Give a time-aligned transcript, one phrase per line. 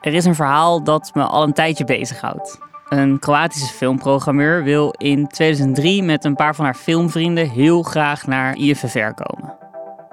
[0.00, 2.58] Er is een verhaal dat me al een tijdje bezighoudt.
[2.88, 8.56] Een Kroatische filmprogrammeur wil in 2003 met een paar van haar filmvrienden heel graag naar
[8.56, 9.56] IFFR komen.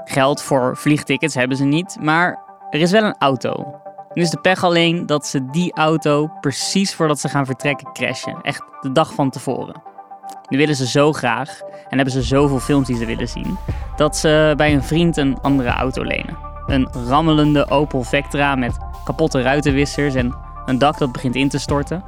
[0.03, 3.79] Geld voor vliegtickets hebben ze niet, maar er is wel een auto.
[4.13, 8.41] Nu is de pech alleen dat ze die auto precies voordat ze gaan vertrekken crashen.
[8.41, 9.81] Echt de dag van tevoren.
[10.49, 13.57] Nu willen ze zo graag en hebben ze zoveel films die ze willen zien,
[13.95, 16.37] dat ze bij een vriend een andere auto lenen.
[16.65, 20.35] Een rammelende Opel Vectra met kapotte ruitenwissers en
[20.65, 22.03] een dak dat begint in te storten.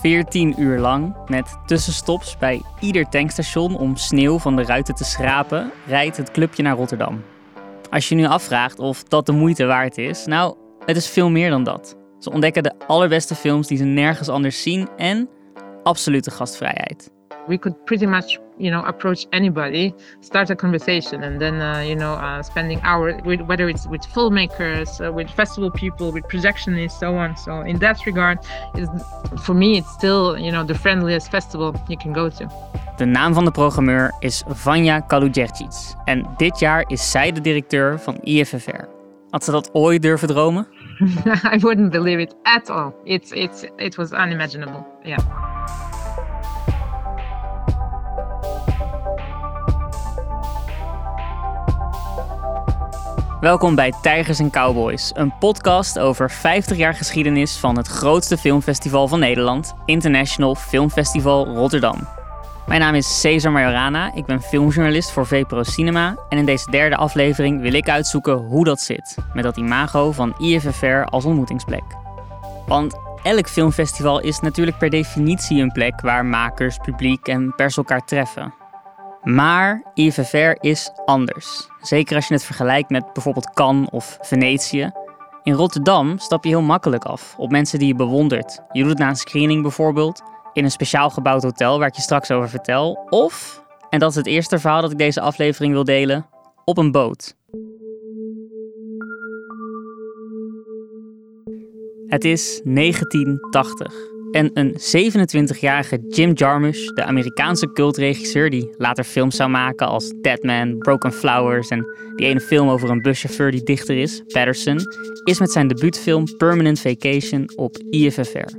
[0.00, 5.70] 14 uur lang, met tussenstops bij ieder tankstation om sneeuw van de ruiten te schrapen,
[5.86, 7.22] rijdt het clubje naar Rotterdam.
[7.90, 10.56] Als je nu afvraagt of dat de moeite waard is, nou,
[10.86, 11.96] het is veel meer dan dat.
[12.18, 15.28] Ze ontdekken de allerbeste films die ze nergens anders zien en
[15.82, 17.13] absolute gastvrijheid.
[17.48, 21.94] We could pretty much, you know, approach anybody, start a conversation, and then, uh, you
[21.94, 26.98] know, uh, spending hours with whether it's with filmmakers, uh, with festival people, with projectionists,
[26.98, 27.36] so on.
[27.36, 28.38] So in that regard,
[28.76, 28.88] is
[29.44, 32.48] for me, it's still, you know, the friendliest festival you can go to.
[32.96, 38.00] De naam van de programmeur is Vanja Kalujercic en dit jaar is zij de directeur
[38.00, 38.84] van IFFR.
[39.30, 40.66] Had ze dat ooit durven dromen?
[41.54, 42.92] I wouldn't believe it at all.
[43.04, 44.86] It's it's it was unimaginable.
[45.02, 45.18] Yeah.
[53.44, 59.08] Welkom bij Tijgers en Cowboys, een podcast over 50 jaar geschiedenis van het grootste filmfestival
[59.08, 62.08] van Nederland, International Filmfestival Rotterdam.
[62.66, 66.96] Mijn naam is Cesar Majorana, ik ben filmjournalist voor VPRO Cinema en in deze derde
[66.96, 71.84] aflevering wil ik uitzoeken hoe dat zit met dat imago van IFFR als ontmoetingsplek.
[72.66, 78.04] Want elk filmfestival is natuurlijk per definitie een plek waar makers, publiek en pers elkaar
[78.04, 78.63] treffen.
[79.24, 81.68] Maar IFFR is anders.
[81.80, 84.90] Zeker als je het vergelijkt met bijvoorbeeld Cannes of Venetië.
[85.42, 88.60] In Rotterdam stap je heel makkelijk af op mensen die je bewondert.
[88.72, 90.22] Je doet het na een screening bijvoorbeeld,
[90.52, 93.06] in een speciaal gebouwd hotel waar ik je straks over vertel.
[93.10, 96.26] Of, en dat is het eerste verhaal dat ik deze aflevering wil delen,
[96.64, 97.36] op een boot.
[102.06, 104.13] Het is 1980.
[104.34, 110.78] En een 27-jarige Jim Jarmusch, de Amerikaanse cultregisseur die later films zou maken als Deadman,
[110.78, 111.86] Broken Flowers en
[112.16, 114.80] die ene film over een buschauffeur die dichter is, Patterson,
[115.24, 118.52] is met zijn debuutfilm Permanent Vacation op IFFR.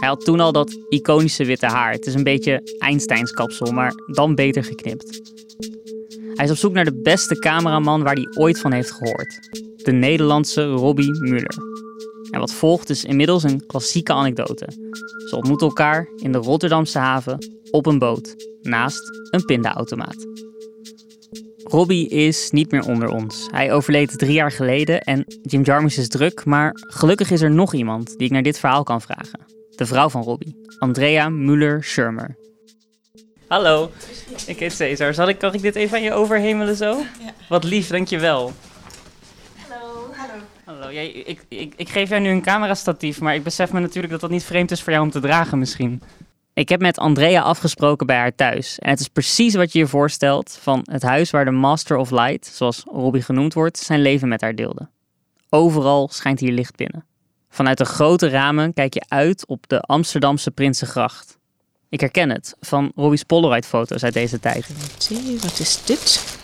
[0.00, 1.92] Hij had toen al dat iconische witte haar.
[1.92, 5.20] Het is een beetje Einsteins kapsel, maar dan beter geknipt.
[6.34, 9.38] Hij is op zoek naar de beste cameraman waar hij ooit van heeft gehoord.
[9.76, 11.82] De Nederlandse Robbie Muller.
[12.34, 14.68] En wat volgt is inmiddels een klassieke anekdote.
[15.28, 17.38] Ze ontmoeten elkaar in de Rotterdamse haven
[17.70, 19.00] op een boot naast
[19.30, 20.26] een pindaautomaat.
[21.64, 23.48] Robbie is niet meer onder ons.
[23.50, 27.74] Hij overleed drie jaar geleden en Jim Jarmusch is druk, maar gelukkig is er nog
[27.74, 29.40] iemand die ik naar dit verhaal kan vragen.
[29.76, 32.36] De vrouw van Robbie, Andrea Muller-Schirmer.
[33.46, 33.90] Hallo,
[34.46, 35.14] ik heet Cesar.
[35.14, 36.96] Zal ik, kan ik dit even aan je overhemelen zo?
[36.96, 37.34] Ja.
[37.48, 38.52] Wat lief, dankjewel.
[40.64, 44.12] Hallo, jij, ik, ik, ik geef jou nu een camerastatief, maar ik besef me natuurlijk
[44.12, 46.02] dat dat niet vreemd is voor jou om te dragen misschien.
[46.52, 48.78] Ik heb met Andrea afgesproken bij haar thuis.
[48.78, 52.10] En het is precies wat je je voorstelt van het huis waar de Master of
[52.10, 54.88] Light, zoals Robbie genoemd wordt, zijn leven met haar deelde.
[55.48, 57.04] Overal schijnt hier licht binnen.
[57.48, 61.38] Vanuit de grote ramen kijk je uit op de Amsterdamse Prinsengracht.
[61.88, 64.70] Ik herken het van Robbie's Polaroid-foto's uit deze tijd.
[64.98, 66.42] Zie, wat is dit?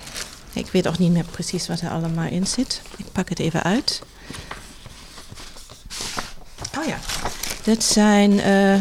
[0.52, 2.82] Ik weet ook niet meer precies wat er allemaal in zit.
[2.96, 4.02] Ik pak het even uit.
[6.78, 6.98] Oh ja,
[7.64, 8.32] dit zijn.
[8.32, 8.80] Uh,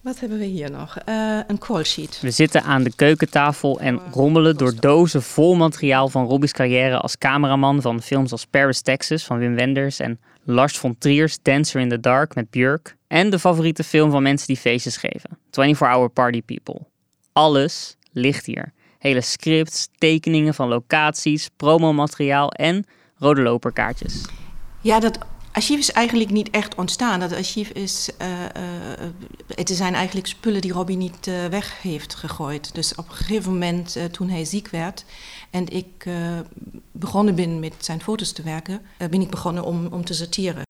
[0.00, 0.96] wat hebben we hier nog?
[1.08, 2.18] Uh, een call sheet.
[2.20, 7.18] We zitten aan de keukentafel en rommelen door dozen vol materiaal van Robbie's carrière als
[7.18, 11.88] cameraman van films als Paris, Texas van Wim Wenders en Lars von Trier's Dancer in
[11.88, 12.96] the Dark met Björk.
[13.06, 16.86] En de favoriete film van mensen die feestjes geven, 24 Hour Party People.
[17.32, 18.72] Alles ligt hier.
[18.98, 22.86] Hele scripts, tekeningen van locaties, promomateriaal en
[23.18, 24.24] rode loperkaartjes.
[24.80, 25.18] Ja, dat
[25.52, 27.20] archief is eigenlijk niet echt ontstaan.
[27.20, 28.10] Dat archief is.
[28.22, 29.08] Uh, uh,
[29.54, 32.74] het zijn eigenlijk spullen die Robbie niet uh, weg heeft gegooid.
[32.74, 35.04] Dus op een gegeven moment, toen hij ziek werd
[35.50, 36.08] en ik
[36.92, 40.62] begonnen ben met zijn foto's te werken, ben ik begonnen om, om te sorteren.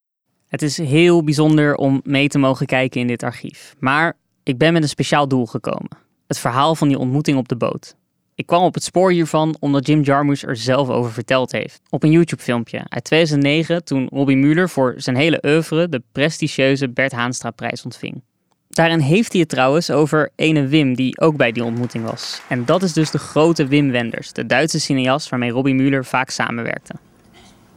[0.47, 3.75] Het is heel bijzonder om mee te mogen kijken in dit archief.
[3.79, 5.89] Maar ik ben met een speciaal doel gekomen:
[6.27, 7.95] het verhaal van die ontmoeting op de boot.
[8.37, 11.81] Ik kwam op het spoor hiervan omdat Jim Jarmusch er zelf over verteld heeft.
[11.89, 17.11] Op een YouTube-filmpje uit 2009 toen Robbie Muller voor zijn hele oeuvre de prestigieuze Bert
[17.11, 18.21] Haanstra-prijs ontving.
[18.69, 22.41] Daarin heeft hij het trouwens over ene Wim die ook bij die ontmoeting was.
[22.49, 26.29] En dat is dus de grote Wim Wenders, de Duitse cineast waarmee Robbie Muller vaak
[26.29, 26.93] samenwerkte.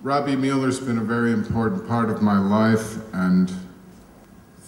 [0.03, 3.53] Robbie Mueller's been a very important part of my life, and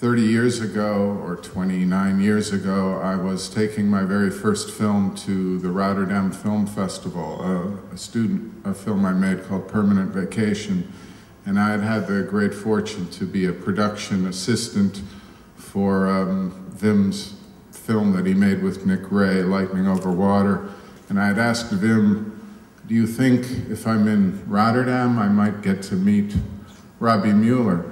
[0.02, 5.60] 30 years ago, or 29 years ago, I was taking my very first film to
[5.60, 10.92] the Rotterdam Film Festival, a, a student, a film I made called Permanent Vacation.
[11.46, 15.02] And I had had the great fortune to be a production assistant
[15.54, 17.34] for um, Wim's
[17.70, 20.68] film that he made with Nick Ray, Lightning Over Water.
[21.10, 22.40] And I had asked Vim,
[22.88, 26.34] do you think if I'm in Rotterdam, I might get to meet
[26.98, 27.91] Robbie Mueller?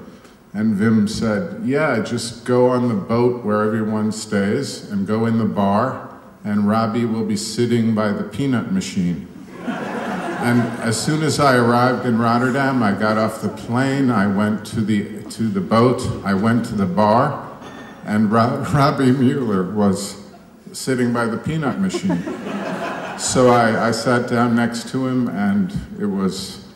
[0.52, 5.38] And Vim said, Yeah, just go on the boat where everyone stays and go in
[5.38, 9.28] the bar, and Robbie will be sitting by the peanut machine.
[9.64, 14.66] and as soon as I arrived in Rotterdam, I got off the plane, I went
[14.66, 17.46] to the, to the boat, I went to the bar,
[18.04, 20.20] and Ro- Robbie Mueller was
[20.72, 22.22] sitting by the peanut machine.
[23.18, 26.66] so I, I, sat down next to him, and it was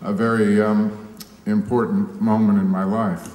[0.00, 1.11] a very um,
[1.44, 3.28] important moment in my life.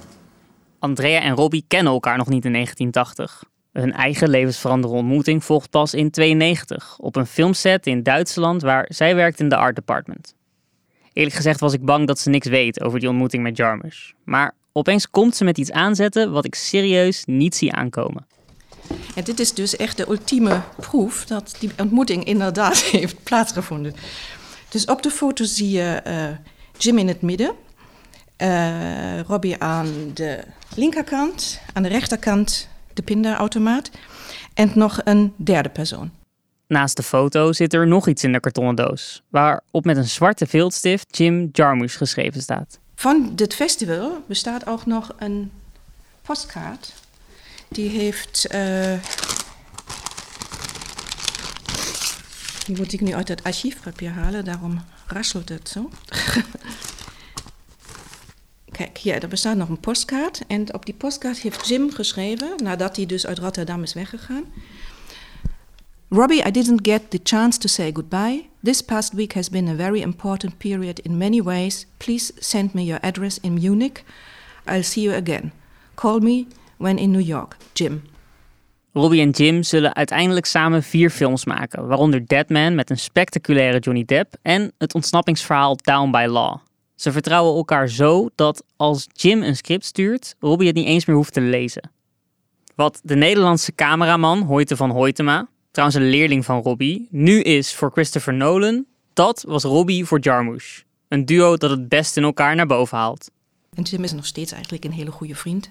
[0.79, 3.43] Andrea en Robbie kennen elkaar nog niet in 1980.
[3.71, 9.15] Hun eigen levensveranderende ontmoeting volgt pas in 92 op een filmset in Duitsland waar zij
[9.15, 10.35] werkt in de art department.
[11.13, 14.11] Eerlijk gezegd was ik bang dat ze niks weet over die ontmoeting met Jarmusch.
[14.23, 18.25] Maar opeens komt ze met iets aanzetten wat ik serieus niet zie aankomen.
[19.15, 23.93] En dit is dus echt de ultieme proef dat die ontmoeting inderdaad heeft plaatsgevonden.
[24.69, 26.27] Dus op de foto zie je uh,
[26.77, 27.55] Jim in het midden,
[28.37, 30.43] uh, Robbie aan de
[30.75, 33.89] linkerkant, aan de rechterkant de pinderautomaat
[34.53, 36.11] en nog een derde persoon.
[36.67, 40.47] Naast de foto zit er nog iets in de kartonnen doos, waarop met een zwarte
[40.47, 42.79] viltstift Jim Jarmusch geschreven staat.
[42.95, 45.51] Van dit festival bestaat ook nog een
[46.21, 46.93] postkaart.
[47.67, 48.47] Die heeft.
[48.53, 48.93] Uh,
[52.65, 55.89] die moet ik nu uit het archiefpapier halen, daarom rasselt het zo.
[58.77, 60.41] Kijk, hier, er bestaat nog een postkaart.
[60.47, 64.43] En op die postkaart heeft Jim geschreven, nadat hij dus uit Rotterdam is weggegaan.
[66.09, 68.45] Robbie, I didn't get the chance to say goodbye.
[68.63, 71.85] This past week has been a very important period in many ways.
[71.97, 74.03] Please send me your address in Munich.
[74.65, 75.51] I'll see you again.
[75.93, 76.45] Call me
[76.77, 77.57] when in New York.
[77.73, 78.01] Jim.
[78.93, 84.05] Robbie en Jim zullen uiteindelijk samen vier films maken, waaronder Deadman met een spectaculaire Johnny
[84.05, 86.66] Depp en het ontsnappingsverhaal Down by Law.
[86.97, 91.15] Ze vertrouwen elkaar zo dat als Jim een script stuurt, Robbie het niet eens meer
[91.15, 91.91] hoeft te lezen.
[92.75, 97.91] Wat de Nederlandse cameraman Hoyte van Hoytema, trouwens een leerling van Robbie, nu is voor
[97.91, 100.81] Christopher Nolan, dat was Robbie voor Jarmusch.
[101.07, 103.31] Een duo dat het best in elkaar naar boven haalt.
[103.73, 105.69] En Jim is nog steeds eigenlijk een hele goede vriend.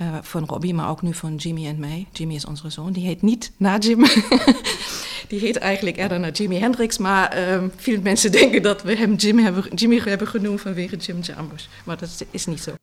[0.00, 2.06] Uh, van Robbie, maar ook nu van Jimmy en mij.
[2.12, 2.92] Jimmy is onze zoon.
[2.92, 4.04] Die heet niet na Jim.
[5.28, 6.98] die heet eigenlijk eerder naar Jimi Hendrix.
[6.98, 11.20] Maar uh, veel mensen denken dat we hem Jim hebben, Jimmy hebben genoemd vanwege Jim
[11.20, 11.66] Jarmusch.
[11.84, 12.74] Maar dat is niet zo.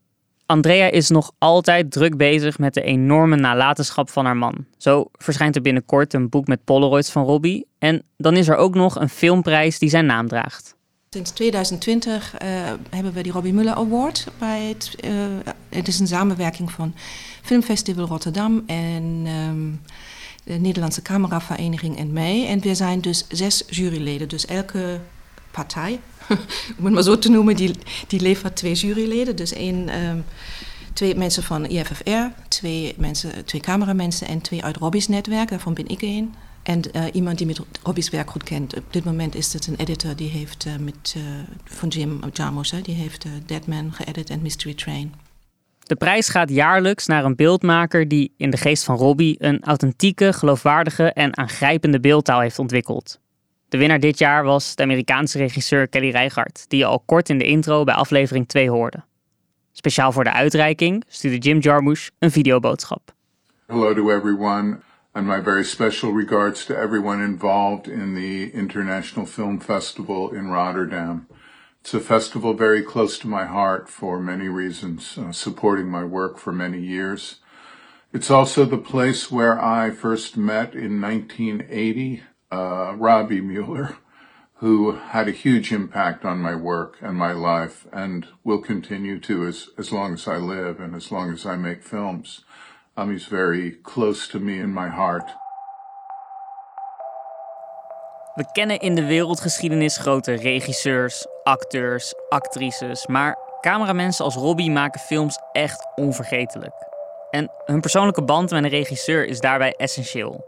[0.45, 4.65] Andrea is nog altijd druk bezig met de enorme nalatenschap van haar man.
[4.77, 7.67] Zo verschijnt er binnenkort een boek met Polaroids van Robbie.
[7.79, 10.75] En dan is er ook nog een filmprijs die zijn naam draagt.
[11.09, 12.49] Sinds 2020 uh,
[12.89, 14.27] hebben we die Robbie Muller Award.
[14.37, 15.11] Bij het, uh,
[15.69, 16.93] het is een samenwerking van
[17.41, 19.81] Filmfestival Rotterdam en um,
[20.43, 22.47] de Nederlandse Cameravereniging en mij.
[22.47, 24.29] En we zijn dus zes juryleden.
[24.29, 24.99] Dus elke
[25.51, 25.99] partij,
[26.77, 27.75] om het maar zo te noemen, die,
[28.07, 29.35] die levert twee juryleden.
[29.35, 30.23] Dus één, um,
[30.93, 35.49] twee mensen van IFFR, twee, mensen, twee cameramensen en twee uit Robbie's netwerk.
[35.49, 36.33] Daarvan ben ik één.
[36.63, 38.77] En uh, iemand die met Robbie's werk goed kent.
[38.77, 41.23] Op dit moment is het een editor die heeft uh, met, uh,
[41.63, 45.13] van Jim Jarmusch, die heeft Deadman geëdit en Mystery Train.
[45.83, 50.33] De prijs gaat jaarlijks naar een beeldmaker die in de geest van Robbie een authentieke,
[50.33, 53.19] geloofwaardige en aangrijpende beeldtaal heeft ontwikkeld.
[53.69, 57.37] De winnaar dit jaar was de Amerikaanse regisseur Kelly Reichardt, die je al kort in
[57.37, 59.03] de intro bij aflevering 2 hoorde.
[59.71, 63.13] Speciaal voor de uitreiking stuurde Jim Jarmusch een videoboodschap.
[63.67, 64.79] Hello to everyone.
[65.13, 71.27] and my very special regards to everyone involved in the International Film Festival in Rotterdam.
[71.81, 76.37] It's a festival very close to my heart for many reasons, uh, supporting my work
[76.37, 77.37] for many years.
[78.13, 82.21] It's also the place where I first met in 1980
[82.51, 83.97] uh, Robbie Mueller,
[84.57, 89.47] who had a huge impact on my work and my life and will continue to
[89.47, 92.45] as, as long as I live and as long as I make films.
[92.95, 95.31] Um, he's very close to me in my heart.
[98.35, 105.39] We kennen in de wereldgeschiedenis grote regisseurs, acteurs, actrices, maar cameramensen als Robbie maken films
[105.51, 106.73] echt onvergetelijk.
[107.29, 110.45] En hun persoonlijke band met een regisseur is daarbij essentieel.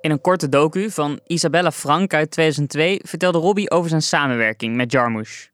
[0.00, 4.92] In een korte docu van Isabella Frank uit 2002 vertelde Robbie over zijn samenwerking met
[4.92, 5.46] Jarmusch.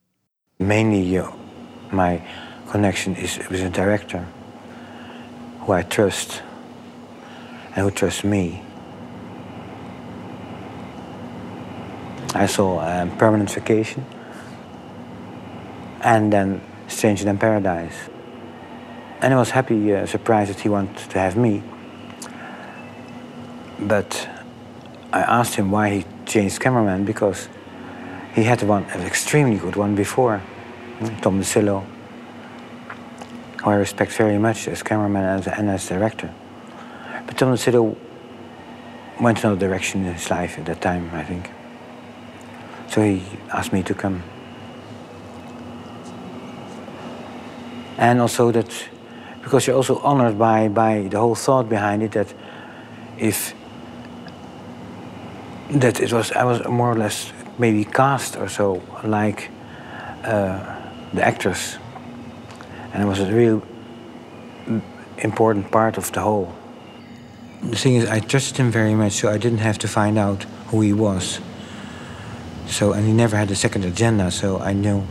[0.57, 1.25] Mainly,
[1.91, 2.21] my
[2.71, 4.21] connection is with a director
[5.59, 6.43] who I trust
[7.75, 8.71] and who trusts me.
[12.35, 14.05] I saw um, Permanent Vacation
[16.01, 18.09] and then Stranger Than Paradise.
[19.21, 21.62] And I was happy, uh, surprised that he wanted to have me.
[23.79, 24.29] But
[25.12, 27.49] I asked him why he changed cameraman because
[28.35, 30.43] he had one, an extremely good one before,
[31.21, 31.85] Tom DeSillo,
[33.62, 36.33] who I respect very much as cameraman and as, and as director.
[37.27, 37.97] But Tom DeSillo
[39.21, 41.51] went another direction in his life at that time, I think.
[42.93, 44.23] So he asked me to come.
[47.97, 48.71] And also that,
[49.43, 52.35] because you're also honored by, by the whole thought behind it, that
[53.17, 53.55] if
[55.71, 59.51] that it was, I was more or less maybe cast or so, like
[60.25, 60.77] uh,
[61.15, 61.79] the actors.
[62.93, 63.63] And it was a real
[65.17, 66.55] important part of the whole.
[67.63, 70.43] The thing is, I trusted him very much, so I didn't have to find out
[70.67, 71.41] who he was.
[72.73, 75.02] So, and he never had a second agenda, so I knew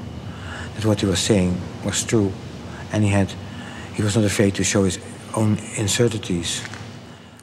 [0.73, 2.31] that what he was saying was true.
[2.91, 3.33] And he had,
[3.93, 4.99] he was not afraid to show his
[5.33, 6.61] own incertitudes.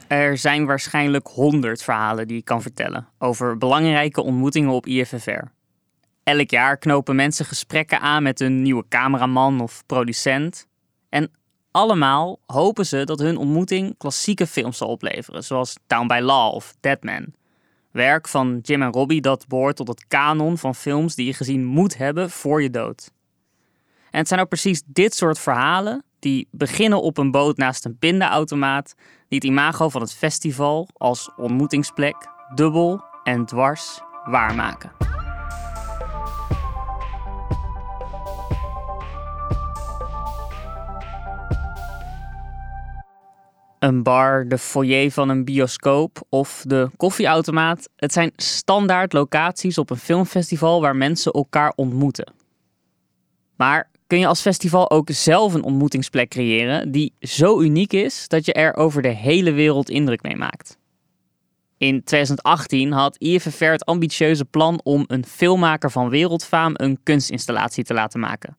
[0.07, 5.43] Er zijn waarschijnlijk honderd verhalen die ik kan vertellen over belangrijke ontmoetingen op IFFR.
[6.23, 10.67] Elk jaar knopen mensen gesprekken aan met een nieuwe cameraman of producent.
[11.09, 11.31] En
[11.71, 16.73] allemaal hopen ze dat hun ontmoeting klassieke films zal opleveren, zoals Down by Law of
[16.79, 17.25] Dead Man.
[17.91, 21.65] Werk van Jim en Robbie dat behoort tot het kanon van films die je gezien
[21.65, 23.11] moet hebben voor je dood.
[24.11, 27.97] En het zijn ook precies dit soort verhalen die beginnen op een boot naast een
[27.97, 28.95] pindaautomaat,
[29.27, 32.15] die het imago van het festival als ontmoetingsplek
[32.55, 35.18] dubbel en dwars waarmaken.
[43.79, 47.89] Een bar, de foyer van een bioscoop of de koffieautomaat.
[47.95, 52.33] Het zijn standaard locaties op een filmfestival waar mensen elkaar ontmoeten.
[53.55, 58.45] Maar kun je als festival ook zelf een ontmoetingsplek creëren die zo uniek is dat
[58.45, 60.77] je er over de hele wereld indruk mee maakt?
[61.77, 67.93] In 2018 had IFFR het ambitieuze plan om een filmmaker van wereldfaam een kunstinstallatie te
[67.93, 68.57] laten maken.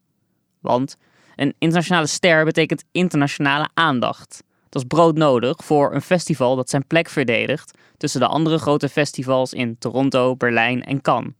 [0.60, 0.96] Want
[1.36, 4.42] een internationale ster betekent internationale aandacht.
[4.70, 9.52] Dat is broodnodig voor een festival dat zijn plek verdedigt tussen de andere grote festivals
[9.52, 11.32] in Toronto, Berlijn en Cannes.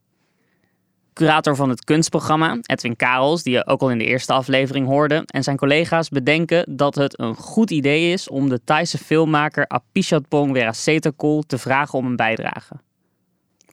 [1.13, 5.23] Curator van het kunstprogramma, Edwin Karels, die je ook al in de eerste aflevering hoorde,
[5.25, 10.51] en zijn collega's bedenken dat het een goed idee is om de Thaise filmmaker Apichatpong
[10.51, 12.75] Weerasethakul te vragen om een bijdrage.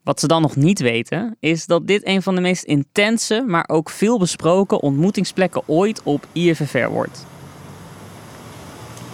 [0.02, 3.68] Wat ze dan nog niet weten, is dat dit een van de meest intense, maar
[3.68, 7.26] ook veel besproken ontmoetingsplekken ooit op IFFR wordt.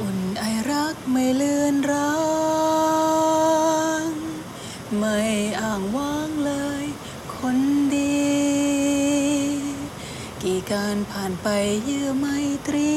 [0.01, 2.15] อุ่นไอรักไม่เลือนรา
[4.03, 4.05] ง
[4.99, 5.19] ไม่
[5.61, 6.85] อ้างว้างเลย
[7.37, 7.59] คน
[7.95, 8.25] ดี
[10.43, 11.49] กี่การผ่านไป
[11.85, 12.27] เยื่อไม
[12.67, 12.95] ตรี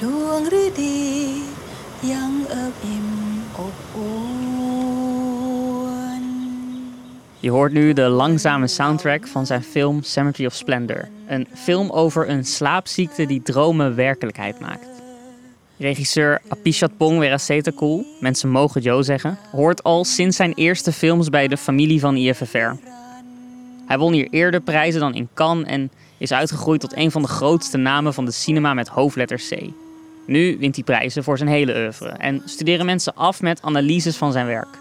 [0.00, 1.00] ดวงฤดี
[2.12, 3.08] ยังเอิบอิ่ม
[3.58, 4.38] อบอุ่น
[7.40, 11.08] Je hoort nu de langzame soundtrack van zijn film Cemetery of Splendor.
[11.26, 14.97] Een film over een slaapziekte die dromen werkelijkheid maakt.
[15.78, 21.56] Regisseur Apichatpong Weerasethakul, mensen mogen Joe zeggen, hoort al sinds zijn eerste films bij de
[21.56, 22.72] familie van IFFR.
[23.86, 27.28] Hij won hier eerder prijzen dan in Cannes en is uitgegroeid tot een van de
[27.28, 29.70] grootste namen van de cinema met hoofdletter C.
[30.26, 34.32] Nu wint hij prijzen voor zijn hele oeuvre en studeren mensen af met analyses van
[34.32, 34.78] zijn werk.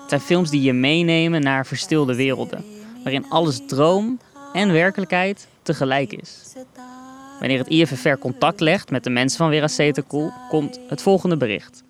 [0.00, 2.64] Het zijn films die je meenemen naar verstilde werelden,
[3.02, 4.20] waarin alles droom
[4.52, 6.54] en werkelijkheid tegelijk is.
[7.42, 11.82] Wanneer het IFFR contact legt met de mensen van Weerasethakul, komt het volgende bericht.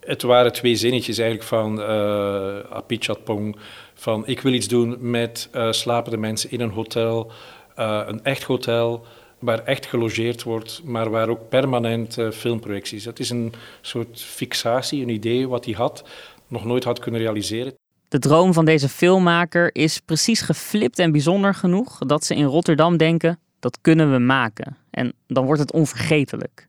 [0.00, 3.56] Het waren twee zinnetjes eigenlijk van uh, Apichatpong.
[3.94, 7.32] Van ik wil iets doen met uh, slapende mensen in een hotel,
[7.78, 9.04] uh, een echt hotel,
[9.38, 13.04] waar echt gelogeerd wordt, maar waar ook permanent uh, filmprojecties.
[13.04, 16.04] Dat is een soort fixatie, een idee wat hij had,
[16.46, 17.74] nog nooit had kunnen realiseren.
[18.08, 22.96] De droom van deze filmmaker is precies geflipt en bijzonder genoeg dat ze in Rotterdam
[22.96, 24.76] denken: dat kunnen we maken.
[24.90, 26.68] En dan wordt het onvergetelijk.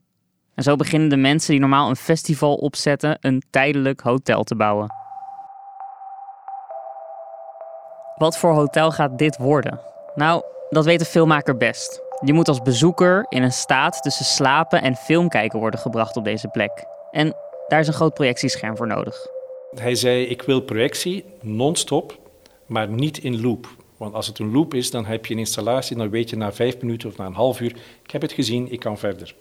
[0.54, 4.92] En zo beginnen de mensen die normaal een festival opzetten een tijdelijk hotel te bouwen.
[8.16, 9.80] Wat voor hotel gaat dit worden?
[10.14, 12.00] Nou, dat weet de filmmaker best.
[12.24, 16.48] Je moet als bezoeker in een staat tussen slapen en filmkijken worden gebracht op deze
[16.48, 16.84] plek.
[17.10, 17.34] En
[17.68, 19.26] daar is een groot projectiescherm voor nodig.
[19.74, 22.18] Hij zei: Ik wil projectie non-stop,
[22.66, 23.68] maar niet in loop.
[23.98, 26.52] Want als het een loop is, dan heb je een installatie, dan weet je na
[26.52, 29.34] vijf minuten of na een half uur, ik heb het gezien, ik kan verder.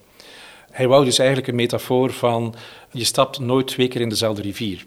[0.72, 2.56] Hij wou dus eigenlijk een metafoor van,
[2.92, 4.84] je stapt nooit twee keer in dezelfde rivier.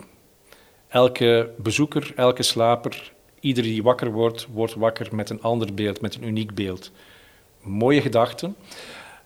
[0.89, 6.15] Elke bezoeker, elke slaper, ieder die wakker wordt, wordt wakker met een ander beeld, met
[6.15, 6.91] een uniek beeld.
[7.63, 8.57] Mooie gedachten.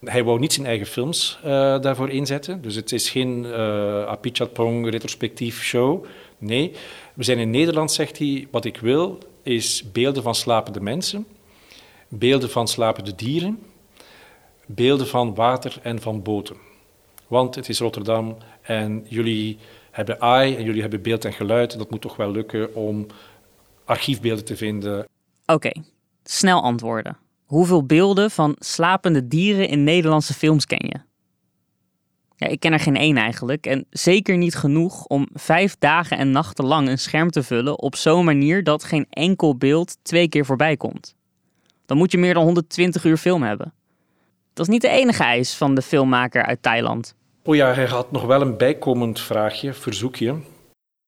[0.04, 2.62] Hij wou niet zijn eigen films uh, daarvoor inzetten.
[2.62, 6.04] Dus het is geen uh, Apichatpong retrospectief show.
[6.38, 6.72] Nee,
[7.14, 11.26] we zijn in Nederland, zegt hij, wat ik wil is beelden van slapende mensen,
[12.08, 13.58] beelden van slapende dieren,
[14.66, 16.56] beelden van water en van boten.
[17.26, 19.58] Want het is Rotterdam en jullie
[19.90, 21.78] hebben AI en jullie hebben beeld en geluid.
[21.78, 23.06] Dat moet toch wel lukken om
[23.84, 25.08] archiefbeelden te vinden.
[25.46, 25.70] Oké,
[26.24, 27.16] snel antwoorden.
[27.44, 31.13] Hoeveel beelden van slapende dieren in Nederlandse films ken je?
[32.36, 33.66] Ja, ik ken er geen één eigenlijk.
[33.66, 37.96] En zeker niet genoeg om vijf dagen en nachten lang een scherm te vullen op
[37.96, 41.14] zo'n manier dat geen enkel beeld twee keer voorbij komt.
[41.86, 43.72] Dan moet je meer dan 120 uur film hebben.
[44.52, 47.14] Dat is niet de enige eis van de filmmaker uit Thailand.
[47.42, 50.36] Oh ja, hij had nog wel een bijkomend vraagje, verzoekje.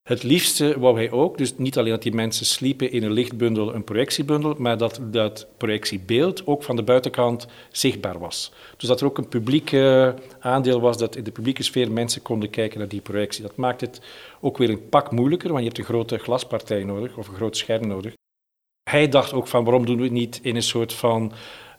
[0.07, 3.75] Het liefste wou hij ook, dus niet alleen dat die mensen sliepen in een lichtbundel,
[3.75, 8.53] een projectiebundel, maar dat dat projectiebeeld ook van de buitenkant zichtbaar was.
[8.77, 10.09] Dus dat er ook een publiek uh,
[10.41, 13.43] aandeel was, dat in de publieke sfeer mensen konden kijken naar die projectie.
[13.43, 14.01] Dat maakt het
[14.41, 17.57] ook weer een pak moeilijker, want je hebt een grote glaspartij nodig of een groot
[17.57, 18.13] scherm nodig.
[18.91, 21.33] Hij dacht ook van waarom doen we het niet in een soort van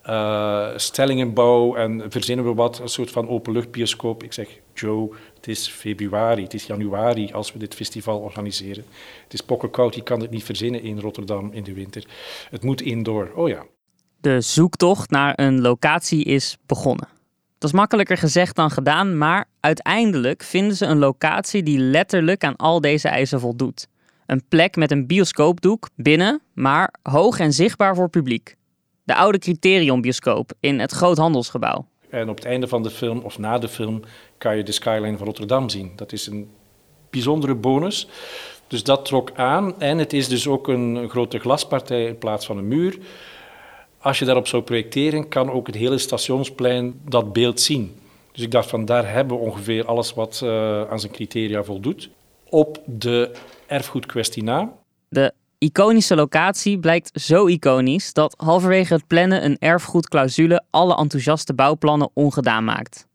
[0.09, 4.23] uh, stellingenbouw en verzinnen we wat, een soort van openluchtbioscoop.
[4.23, 8.85] Ik zeg, Joe, het is februari, het is januari als we dit festival organiseren.
[9.23, 12.05] Het is pokkenkoud, je kan het niet verzinnen in Rotterdam in de winter.
[12.49, 13.65] Het moet indoor, oh ja.
[14.21, 17.07] De zoektocht naar een locatie is begonnen.
[17.57, 22.55] Dat is makkelijker gezegd dan gedaan, maar uiteindelijk vinden ze een locatie die letterlijk aan
[22.55, 23.87] al deze eisen voldoet.
[24.25, 28.55] Een plek met een bioscoopdoek binnen, maar hoog en zichtbaar voor publiek.
[29.07, 31.85] De oude Criterion bioscoop in het Groothandelsgebouw.
[32.09, 34.01] En op het einde van de film of na de film
[34.37, 35.91] kan je de skyline van Rotterdam zien.
[35.95, 36.49] Dat is een
[37.09, 38.07] bijzondere bonus.
[38.67, 39.81] Dus dat trok aan.
[39.81, 42.97] En het is dus ook een grote glaspartij in plaats van een muur.
[43.97, 47.95] Als je daarop zou projecteren, kan ook het hele stationsplein dat beeld zien.
[48.31, 52.09] Dus ik dacht van daar hebben we ongeveer alles wat uh, aan zijn criteria voldoet.
[52.49, 53.31] Op de
[53.67, 54.73] erfgoedkwestie na.
[55.09, 62.09] De iconische locatie blijkt zo iconisch dat halverwege het plannen een erfgoedclausule alle enthousiaste bouwplannen
[62.13, 63.07] ongedaan maakt.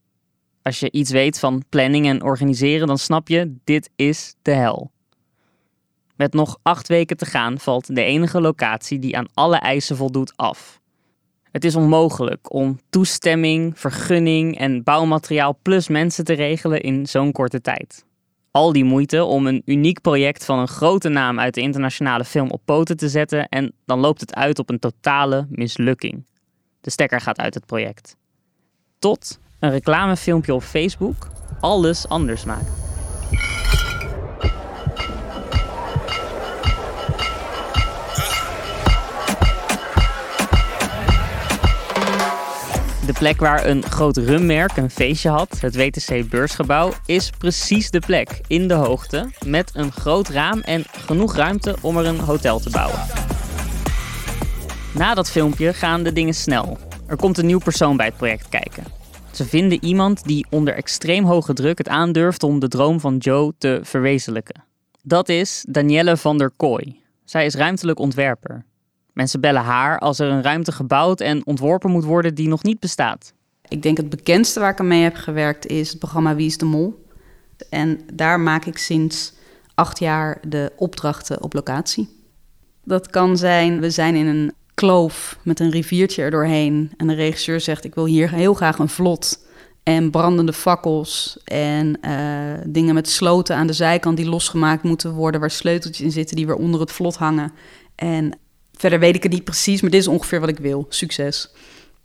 [0.63, 4.91] Als je iets weet van planning en organiseren, dan snap je, dit is de hel.
[6.17, 10.33] Met nog acht weken te gaan valt de enige locatie die aan alle eisen voldoet
[10.37, 10.81] af.
[11.51, 17.61] Het is onmogelijk om toestemming, vergunning en bouwmateriaal plus mensen te regelen in zo'n korte
[17.61, 18.05] tijd
[18.53, 22.51] al die moeite om een uniek project van een grote naam uit de internationale film
[22.51, 26.27] op poten te zetten en dan loopt het uit op een totale mislukking.
[26.81, 28.17] De stekker gaat uit het project.
[28.99, 31.29] Tot een reclamefilmpje op Facebook
[31.61, 32.71] alles anders maakt.
[43.07, 47.99] De plek waar een groot rummerk een feestje had, het WTC Beursgebouw, is precies de
[47.99, 52.61] plek in de hoogte met een groot raam en genoeg ruimte om er een hotel
[52.61, 53.01] te bouwen.
[54.95, 56.79] Na dat filmpje gaan de dingen snel.
[57.07, 58.85] Er komt een nieuw persoon bij het project kijken.
[59.33, 63.53] Ze vinden iemand die onder extreem hoge druk het aandurft om de droom van Joe
[63.59, 64.65] te verwezenlijken.
[65.03, 67.01] Dat is Danielle van der Kooi.
[67.25, 68.65] Zij is ruimtelijk ontwerper.
[69.13, 72.81] Mensen bellen haar als er een ruimte gebouwd en ontworpen moet worden die nog niet
[72.81, 73.33] bestaat.
[73.69, 76.59] Ik denk het bekendste waar ik aan mee heb gewerkt is het programma Wie is
[76.59, 77.07] de Mol.
[77.71, 79.33] En daar maak ik sinds
[79.75, 82.09] acht jaar de opdrachten op locatie.
[82.85, 86.93] Dat kan zijn, we zijn in een kloof met een riviertje er doorheen.
[86.97, 89.47] En de regisseur zegt, ik wil hier heel graag een vlot.
[89.83, 95.41] En brandende fakkels en uh, dingen met sloten aan de zijkant die losgemaakt moeten worden...
[95.41, 97.53] waar sleuteltjes in zitten die weer onder het vlot hangen.
[97.95, 98.39] En
[98.79, 100.87] Verder weet ik het niet precies, maar dit is ongeveer wat ik wil.
[100.89, 101.53] Succes.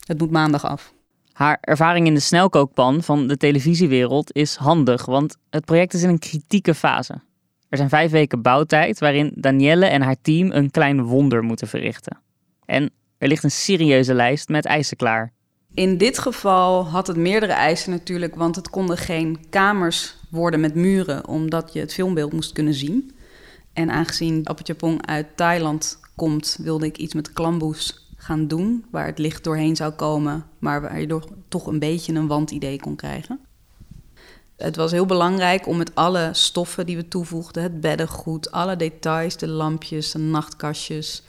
[0.06, 0.94] Het moet maandag af.
[1.32, 6.10] Haar ervaring in de snelkookpan van de televisiewereld is handig, want het project is in
[6.10, 7.22] een kritieke fase.
[7.70, 12.18] Er zijn vijf weken bouwtijd waarin Danielle en haar team een klein wonder moeten verrichten.
[12.66, 15.34] En er ligt een serieuze lijst met eisen klaar.
[15.74, 20.76] In dit geval had het meerdere eisen natuurlijk, want het konden geen kamers worden met
[20.76, 23.16] muren, omdat je het filmbeeld moest kunnen zien.
[23.74, 29.20] En aangezien Apachapong uit Thailand komt, wilde ik iets met klamboes gaan doen, waar het
[29.20, 33.40] licht doorheen zou komen, maar waar je toch een beetje een wandidee kon krijgen.
[34.58, 39.38] Het was heel belangrijk om met alle stoffen die we toevoegden, het beddengoed, alle details,
[39.38, 41.24] de lampjes, de nachtkastjes,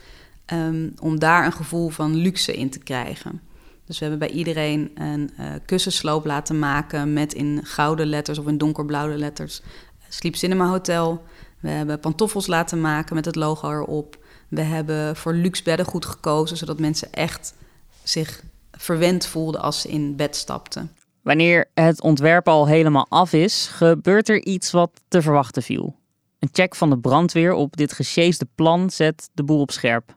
[0.44, 3.40] ehm, om daar een gevoel van luxe in te krijgen.
[3.85, 8.46] Dus we hebben bij iedereen een uh, kussensloop laten maken met in gouden letters of
[8.46, 9.62] in donkerblauwe letters
[10.09, 11.22] Sleep Cinema Hotel.
[11.61, 14.18] We hebben pantoffels laten maken met het logo erop.
[14.48, 17.54] We hebben voor luxe beddengoed gekozen, zodat mensen echt
[18.02, 20.92] zich verwend voelden als ze in bed stapten.
[21.22, 25.96] Wanneer het ontwerp al helemaal af is, gebeurt er iets wat te verwachten viel.
[26.38, 30.16] Een check van de brandweer op dit gesjeesde plan zet de boel op scherp.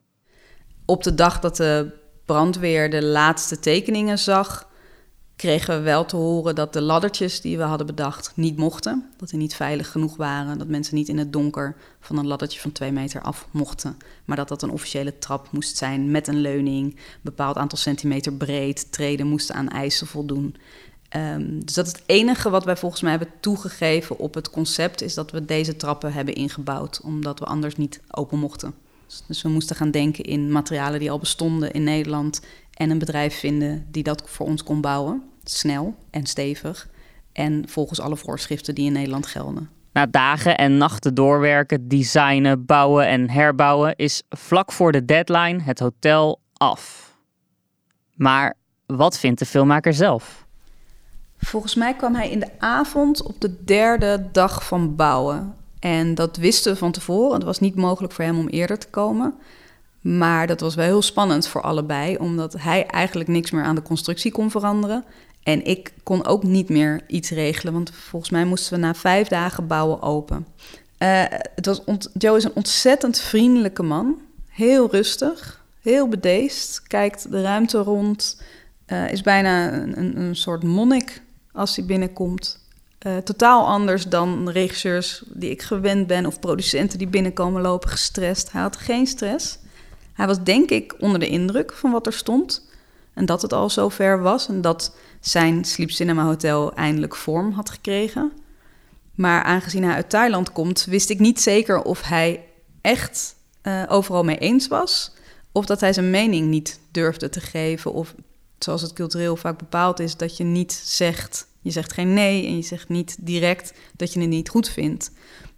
[0.85, 4.69] Op de dag dat de brandweer de laatste tekeningen zag,
[5.41, 9.09] kregen we wel te horen dat de laddertjes die we hadden bedacht niet mochten.
[9.17, 10.57] Dat die niet veilig genoeg waren.
[10.57, 13.97] Dat mensen niet in het donker van een laddertje van twee meter af mochten.
[14.25, 16.91] Maar dat dat een officiële trap moest zijn met een leuning.
[16.91, 18.91] Een bepaald aantal centimeter breed.
[18.91, 20.55] Treden moesten aan eisen voldoen.
[21.15, 25.01] Um, dus dat is het enige wat wij volgens mij hebben toegegeven op het concept,
[25.01, 28.73] is dat we deze trappen hebben ingebouwd, omdat we anders niet open mochten.
[29.27, 32.41] Dus we moesten gaan denken in materialen die al bestonden in Nederland
[32.73, 36.89] en een bedrijf vinden die dat voor ons kon bouwen, snel en stevig
[37.33, 39.69] en volgens alle voorschriften die in Nederland gelden.
[39.93, 45.79] Na dagen en nachten doorwerken, designen, bouwen en herbouwen is vlak voor de deadline het
[45.79, 47.15] hotel af.
[48.13, 50.45] Maar wat vindt de filmmaker zelf?
[51.37, 55.55] Volgens mij kwam hij in de avond op de derde dag van bouwen.
[55.79, 57.33] En dat wisten we van tevoren.
[57.33, 59.33] Het was niet mogelijk voor hem om eerder te komen.
[60.01, 63.81] Maar dat was wel heel spannend voor allebei, omdat hij eigenlijk niks meer aan de
[63.81, 65.03] constructie kon veranderen.
[65.43, 69.27] En ik kon ook niet meer iets regelen, want volgens mij moesten we na vijf
[69.27, 70.47] dagen bouwen open.
[70.99, 71.23] Uh,
[71.55, 71.81] het was
[72.13, 74.21] Joe is een ontzettend vriendelijke man.
[74.49, 76.81] Heel rustig, heel bedeesd.
[76.87, 78.41] Kijkt de ruimte rond.
[78.87, 82.59] Uh, is bijna een, een, soort monnik als hij binnenkomt.
[83.07, 88.51] Uh, totaal anders dan regisseurs die ik gewend ben of producenten die binnenkomen lopen gestrest.
[88.51, 89.57] Hij had geen stress.
[90.13, 92.69] Hij was denk ik onder de indruk van wat er stond
[93.21, 97.51] en dat het al zo ver was en dat zijn Sleep Cinema Hotel eindelijk vorm
[97.51, 98.31] had gekregen.
[99.15, 102.45] Maar aangezien hij uit Thailand komt, wist ik niet zeker of hij
[102.81, 105.13] echt uh, overal mee eens was
[105.51, 108.15] of dat hij zijn mening niet durfde te geven of
[108.59, 112.55] zoals het cultureel vaak bepaald is, dat je niet zegt, je zegt geen nee en
[112.55, 115.11] je zegt niet direct dat je het niet goed vindt.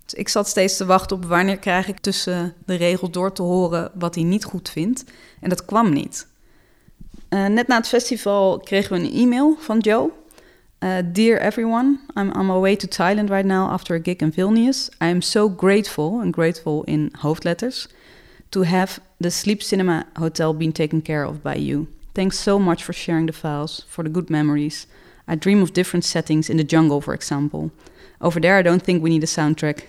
[0.05, 3.41] Dus ik zat steeds te wachten op wanneer krijg ik tussen de regels door te
[3.41, 5.03] horen wat hij niet goed vindt.
[5.39, 6.31] En dat kwam niet.
[7.33, 10.11] Uh, net na het festival kregen we een e-mail van Joe.
[10.79, 14.31] Uh, Dear everyone, I'm on my way to Thailand right now after a gig in
[14.31, 14.89] Vilnius.
[15.01, 17.87] I am so grateful, and grateful in hoofdletters,
[18.49, 21.87] to have the Sleep Cinema Hotel been taken care of by you.
[22.13, 24.85] Thanks so much for sharing the files, for the good memories.
[25.27, 27.71] I dream of different settings in the jungle, for example.
[28.19, 29.79] Over there, I don't think we need a soundtrack.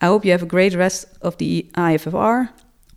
[0.00, 2.48] I hope you have a great rest of the IFFR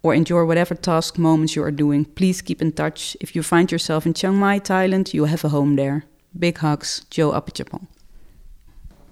[0.08, 2.13] or enjoy whatever task moments you are doing.
[2.13, 3.15] Please keep in touch.
[3.17, 6.04] If you find yourself in Chiang Mai, Thailand, you have a home there.
[6.30, 7.88] Big hugs, Joe Appichapong.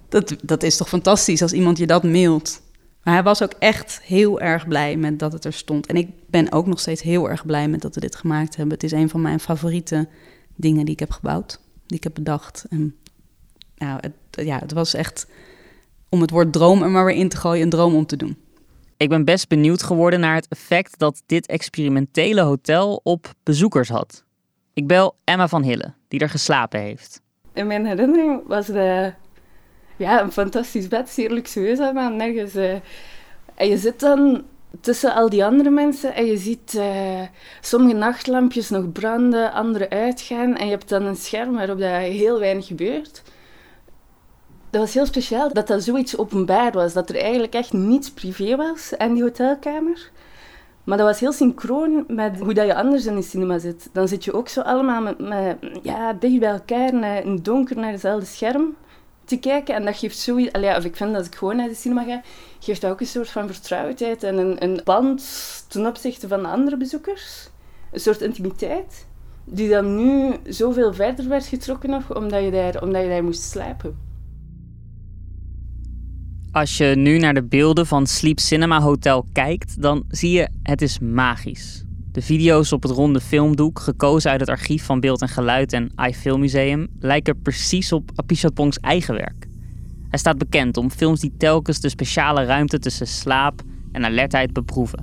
[0.08, 2.62] Dat, dat is toch fantastisch als iemand je dat mailt.
[3.02, 5.86] Maar hij was ook echt heel erg blij met dat het er stond.
[5.86, 8.74] En ik ben ook nog steeds heel erg blij met dat we dit gemaakt hebben.
[8.74, 10.08] Het is een van mijn favoriete
[10.54, 12.64] dingen die ik heb gebouwd, die ik heb bedacht.
[12.70, 12.94] En
[13.76, 15.26] nou, ja, het was echt
[16.08, 18.36] om het woord droom er maar weer in te gooien, een droom om te doen.
[18.98, 24.24] Ik ben best benieuwd geworden naar het effect dat dit experimentele hotel op bezoekers had.
[24.74, 27.20] Ik bel Emma van Hille, die er geslapen heeft.
[27.52, 29.14] In mijn herinnering was het
[29.96, 32.54] ja, een fantastisch bed, zeer luxueus, maar nergens.
[32.54, 32.72] Uh,
[33.54, 34.44] en je zit dan
[34.80, 37.20] tussen al die andere mensen en je ziet uh,
[37.60, 40.56] sommige nachtlampjes nog branden, andere uitgaan.
[40.56, 43.22] En je hebt dan een scherm waarop dat heel weinig gebeurt
[44.70, 46.92] dat was heel speciaal dat dat zoiets openbaar was.
[46.92, 50.10] Dat er eigenlijk echt niets privé was aan die hotelkamer.
[50.84, 53.88] Maar dat was heel synchroon met hoe dat je anders in de cinema zit.
[53.92, 57.76] Dan zit je ook zo allemaal met, ja, dicht bij elkaar, naar, in het donker,
[57.76, 58.76] naar hetzelfde scherm
[59.24, 59.74] te kijken.
[59.74, 60.52] En dat geeft zoiets...
[60.52, 62.22] Of ik vind dat als ik gewoon naar de cinema ga,
[62.58, 65.24] geeft dat ook een soort van vertrouwdheid en een, een band
[65.68, 67.48] ten opzichte van de andere bezoekers.
[67.92, 69.06] Een soort intimiteit,
[69.44, 73.42] die dan nu zoveel verder werd getrokken nog, omdat je daar, omdat je daar moest
[73.42, 74.05] slapen.
[76.56, 80.82] Als je nu naar de beelden van Sleep Cinema Hotel kijkt, dan zie je het
[80.82, 81.84] is magisch.
[82.12, 85.92] De video's op het ronde filmdoek, gekozen uit het archief van Beeld en Geluid en
[86.08, 89.46] iFilmmuseum, lijken precies op Apichatpong's eigen werk.
[90.08, 94.98] Hij staat bekend om films die telkens de speciale ruimte tussen slaap en alertheid beproeven.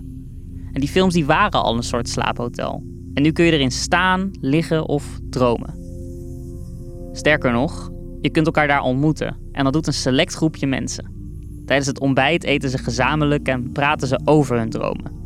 [0.71, 2.83] En die films die waren al een soort slaaphotel.
[3.13, 5.75] En nu kun je erin staan, liggen of dromen.
[7.11, 11.12] Sterker nog, je kunt elkaar daar ontmoeten en dat doet een select groepje mensen.
[11.65, 15.21] Tijdens het ontbijt eten ze gezamenlijk en praten ze over hun dromen.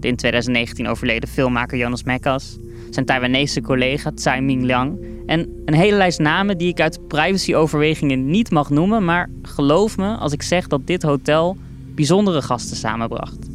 [0.00, 2.58] de in 2019 overleden filmmaker Jonas Mekas,
[2.90, 8.30] zijn Taiwanese collega Tsai Ming Liang en een hele lijst namen die ik uit privacyoverwegingen
[8.30, 11.56] niet mag noemen, maar geloof me als ik zeg dat dit hotel
[11.94, 13.48] bijzondere gasten samenbracht.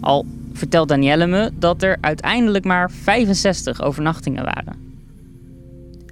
[0.00, 4.84] Al vertelt Danielle me dat er uiteindelijk maar 65 overnachtingen waren.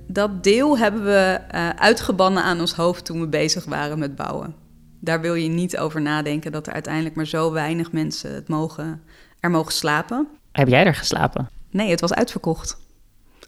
[0.07, 4.63] Dat deel hebben we uh, uitgebannen aan ons hoofd toen we bezig waren met bouwen.
[5.05, 9.03] Daar wil je niet over nadenken dat er uiteindelijk maar zo weinig mensen het mogen,
[9.40, 10.29] er mogen slapen.
[10.53, 11.49] Heb jij er geslapen?
[11.71, 12.77] Nee, het was uitverkocht.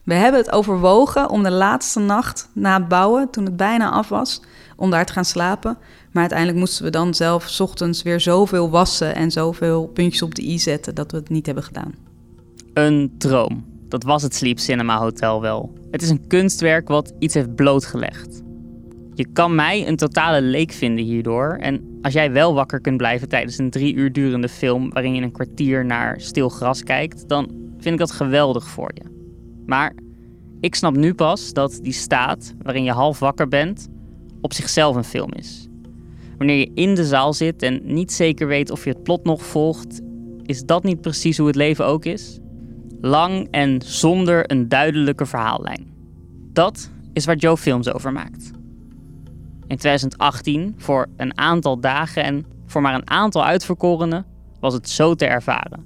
[0.05, 4.09] We hebben het overwogen om de laatste nacht na het bouwen, toen het bijna af
[4.09, 4.43] was,
[4.77, 5.79] om daar te gaan slapen.
[6.13, 10.35] Maar uiteindelijk moesten we dan zelf s ochtends weer zoveel wassen en zoveel puntjes op
[10.35, 11.95] de i zetten dat we het niet hebben gedaan.
[12.73, 13.65] Een droom.
[13.89, 15.73] Dat was het Sleep Cinema Hotel wel.
[15.91, 18.45] Het is een kunstwerk wat iets heeft blootgelegd.
[19.17, 21.57] Je kan mij een totale leek vinden hierdoor.
[21.61, 25.23] En als jij wel wakker kunt blijven tijdens een drie uur durende film waarin je
[25.23, 29.03] een kwartier naar stil gras kijkt, dan vind ik dat geweldig voor je.
[29.67, 29.95] Maar
[30.61, 33.89] ik snap nu pas dat die staat waarin je half wakker bent
[34.41, 35.69] op zichzelf een film is.
[36.39, 39.47] Wanneer je in de zaal zit en niet zeker weet of je het plot nog
[39.47, 40.01] volgt,
[40.43, 42.39] is dat niet precies hoe het leven ook is?
[43.01, 45.87] Lang en zonder een duidelijke verhaallijn.
[46.53, 48.55] Dat is waar Joe films over maakt.
[49.69, 54.27] In 2018, voor een aantal dagen en voor maar een aantal uitverkorenen,
[54.61, 55.85] was het zo te ervaren.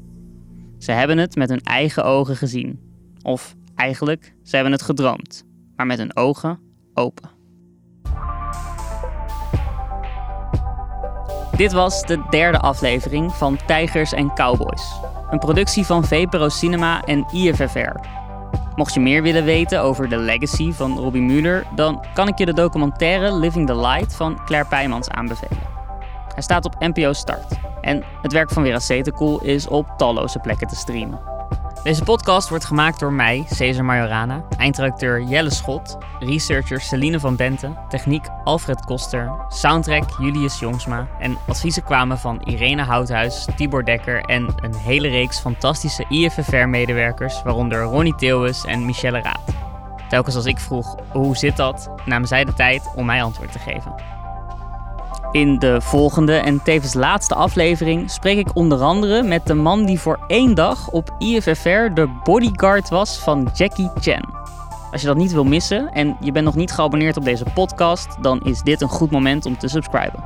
[0.78, 2.80] Ze hebben het met hun eigen ogen gezien.
[3.22, 5.44] Of eigenlijk, ze hebben het gedroomd,
[5.76, 6.60] maar met hun ogen
[6.94, 7.30] open.
[11.56, 15.00] Dit was de derde aflevering van Tijgers en Cowboys.
[15.30, 18.19] Een productie van VPRO Cinema en IFFR.
[18.80, 22.46] Mocht je meer willen weten over de legacy van Robbie Mueller, dan kan ik je
[22.46, 25.79] de documentaire Living the Light van Claire Pijmans aanbevelen.
[26.40, 27.58] Hij staat op NPO Start.
[27.80, 31.20] En het werk van Vera Setecool is op talloze plekken te streamen.
[31.82, 37.78] Deze podcast wordt gemaakt door mij, Cesar Majorana, eindredacteur Jelle Schot, researcher Celine van Benten,
[37.88, 44.46] techniek Alfred Koster, soundtrack Julius Jongsma en adviezen kwamen van Irene Houthuis, Tibor Dekker en
[44.56, 49.54] een hele reeks fantastische IFFR-medewerkers, waaronder Ronnie Theeuwes en Michelle Raad.
[50.08, 53.58] Telkens als ik vroeg hoe zit dat, namen zij de tijd om mij antwoord te
[53.58, 54.19] geven.
[55.32, 60.00] In de volgende en tevens laatste aflevering spreek ik onder andere met de man die
[60.00, 64.34] voor één dag op IFFR de bodyguard was van Jackie Chan.
[64.92, 68.22] Als je dat niet wil missen en je bent nog niet geabonneerd op deze podcast,
[68.22, 70.24] dan is dit een goed moment om te subscriben.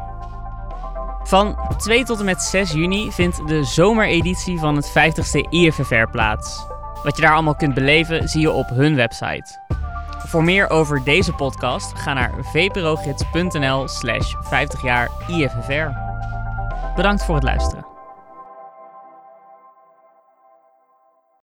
[1.22, 6.66] Van 2 tot en met 6 juni vindt de zomereditie van het 50ste IFFR plaats.
[7.02, 9.58] Wat je daar allemaal kunt beleven zie je op hun website.
[10.26, 15.88] Voor meer over deze podcast ga naar vprogids.nl slash 50 jaar IFFR.
[16.96, 17.93] Bedankt voor het luisteren.